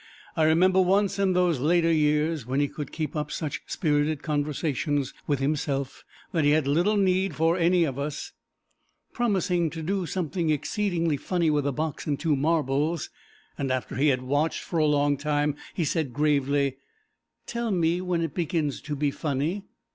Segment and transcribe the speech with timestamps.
[0.35, 5.13] I remember once in those later years, when he could keep up such spirited conversations
[5.27, 8.31] with himself that he had little need for any of us,
[9.13, 13.11] promising him to do something exceedingly funny with a box and two marbles,
[13.59, 16.77] and after he had watched for a long time he said gravely,
[17.45, 19.65] "Tell me when it begins to be funny."